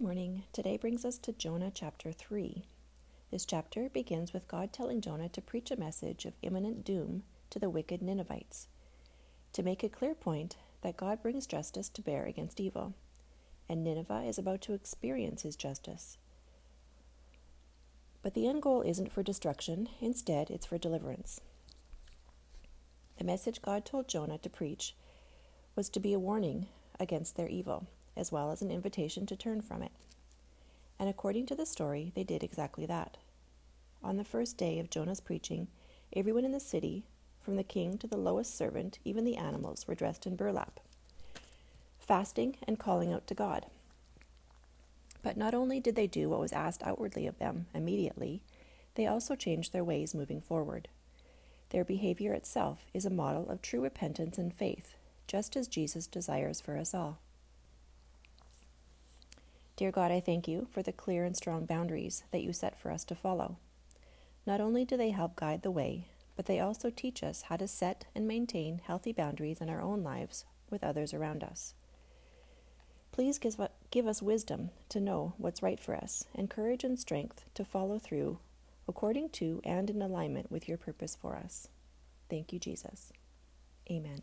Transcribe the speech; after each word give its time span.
Good 0.00 0.06
morning. 0.06 0.44
Today 0.54 0.78
brings 0.78 1.04
us 1.04 1.18
to 1.18 1.32
Jonah 1.34 1.70
chapter 1.74 2.10
3. 2.10 2.64
This 3.30 3.44
chapter 3.44 3.90
begins 3.90 4.32
with 4.32 4.48
God 4.48 4.72
telling 4.72 5.02
Jonah 5.02 5.28
to 5.28 5.42
preach 5.42 5.70
a 5.70 5.76
message 5.76 6.24
of 6.24 6.32
imminent 6.40 6.86
doom 6.86 7.22
to 7.50 7.58
the 7.58 7.68
wicked 7.68 8.00
Ninevites, 8.00 8.68
to 9.52 9.62
make 9.62 9.84
a 9.84 9.90
clear 9.90 10.14
point 10.14 10.56
that 10.80 10.96
God 10.96 11.20
brings 11.20 11.46
justice 11.46 11.90
to 11.90 12.00
bear 12.00 12.24
against 12.24 12.60
evil, 12.60 12.94
and 13.68 13.84
Nineveh 13.84 14.24
is 14.26 14.38
about 14.38 14.62
to 14.62 14.72
experience 14.72 15.42
his 15.42 15.54
justice. 15.54 16.16
But 18.22 18.32
the 18.32 18.48
end 18.48 18.62
goal 18.62 18.80
isn't 18.80 19.12
for 19.12 19.22
destruction, 19.22 19.90
instead, 20.00 20.48
it's 20.48 20.64
for 20.64 20.78
deliverance. 20.78 21.42
The 23.18 23.24
message 23.24 23.60
God 23.60 23.84
told 23.84 24.08
Jonah 24.08 24.38
to 24.38 24.48
preach 24.48 24.94
was 25.76 25.90
to 25.90 26.00
be 26.00 26.14
a 26.14 26.18
warning 26.18 26.68
against 26.98 27.36
their 27.36 27.48
evil 27.48 27.86
as 28.16 28.32
well 28.32 28.50
as 28.50 28.62
an 28.62 28.70
invitation 28.70 29.26
to 29.26 29.36
turn 29.36 29.60
from 29.60 29.82
it. 29.82 29.92
And 30.98 31.08
according 31.08 31.46
to 31.46 31.54
the 31.54 31.66
story, 31.66 32.12
they 32.14 32.24
did 32.24 32.42
exactly 32.42 32.86
that. 32.86 33.16
On 34.02 34.16
the 34.16 34.24
first 34.24 34.56
day 34.56 34.78
of 34.78 34.90
Jonah's 34.90 35.20
preaching, 35.20 35.68
everyone 36.14 36.44
in 36.44 36.52
the 36.52 36.60
city, 36.60 37.04
from 37.40 37.56
the 37.56 37.62
king 37.64 37.96
to 37.98 38.06
the 38.06 38.16
lowest 38.16 38.56
servant, 38.56 38.98
even 39.04 39.24
the 39.24 39.36
animals, 39.36 39.86
were 39.86 39.94
dressed 39.94 40.26
in 40.26 40.36
burlap, 40.36 40.80
fasting 41.98 42.56
and 42.66 42.78
calling 42.78 43.12
out 43.12 43.26
to 43.26 43.34
God. 43.34 43.66
But 45.22 45.36
not 45.36 45.54
only 45.54 45.80
did 45.80 45.96
they 45.96 46.06
do 46.06 46.28
what 46.28 46.40
was 46.40 46.52
asked 46.52 46.82
outwardly 46.82 47.26
of 47.26 47.38
them 47.38 47.66
immediately, 47.74 48.42
they 48.94 49.06
also 49.06 49.34
changed 49.36 49.72
their 49.72 49.84
ways 49.84 50.14
moving 50.14 50.40
forward. 50.40 50.88
Their 51.70 51.84
behavior 51.84 52.32
itself 52.32 52.86
is 52.92 53.06
a 53.06 53.10
model 53.10 53.48
of 53.48 53.62
true 53.62 53.82
repentance 53.82 54.38
and 54.38 54.52
faith, 54.52 54.96
just 55.26 55.56
as 55.56 55.68
Jesus 55.68 56.06
desires 56.06 56.60
for 56.60 56.76
us 56.76 56.94
all. 56.94 57.18
Dear 59.80 59.92
God, 59.92 60.12
I 60.12 60.20
thank 60.20 60.46
you 60.46 60.68
for 60.70 60.82
the 60.82 60.92
clear 60.92 61.24
and 61.24 61.34
strong 61.34 61.64
boundaries 61.64 62.24
that 62.32 62.42
you 62.42 62.52
set 62.52 62.78
for 62.78 62.90
us 62.90 63.02
to 63.04 63.14
follow. 63.14 63.56
Not 64.46 64.60
only 64.60 64.84
do 64.84 64.94
they 64.94 65.08
help 65.08 65.36
guide 65.36 65.62
the 65.62 65.70
way, 65.70 66.08
but 66.36 66.44
they 66.44 66.60
also 66.60 66.90
teach 66.90 67.22
us 67.22 67.44
how 67.48 67.56
to 67.56 67.66
set 67.66 68.04
and 68.14 68.28
maintain 68.28 68.82
healthy 68.84 69.10
boundaries 69.10 69.58
in 69.58 69.70
our 69.70 69.80
own 69.80 70.02
lives 70.02 70.44
with 70.68 70.84
others 70.84 71.14
around 71.14 71.42
us. 71.42 71.72
Please 73.10 73.38
give 73.38 74.06
us 74.06 74.20
wisdom 74.20 74.68
to 74.90 75.00
know 75.00 75.32
what's 75.38 75.62
right 75.62 75.80
for 75.80 75.94
us 75.94 76.26
and 76.34 76.50
courage 76.50 76.84
and 76.84 76.98
strength 76.98 77.46
to 77.54 77.64
follow 77.64 77.98
through 77.98 78.38
according 78.86 79.30
to 79.30 79.62
and 79.64 79.88
in 79.88 80.02
alignment 80.02 80.50
with 80.50 80.68
your 80.68 80.76
purpose 80.76 81.16
for 81.18 81.36
us. 81.36 81.68
Thank 82.28 82.52
you, 82.52 82.58
Jesus. 82.58 83.14
Amen. 83.90 84.20